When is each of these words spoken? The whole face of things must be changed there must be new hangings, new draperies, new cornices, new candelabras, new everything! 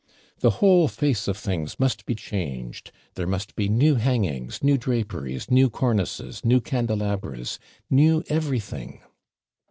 The 0.39 0.49
whole 0.65 0.87
face 0.87 1.27
of 1.27 1.37
things 1.37 1.79
must 1.79 2.07
be 2.07 2.15
changed 2.15 2.91
there 3.13 3.27
must 3.27 3.55
be 3.55 3.69
new 3.69 3.93
hangings, 3.97 4.63
new 4.63 4.75
draperies, 4.75 5.51
new 5.51 5.69
cornices, 5.69 6.43
new 6.43 6.59
candelabras, 6.59 7.59
new 7.87 8.23
everything! 8.27 9.01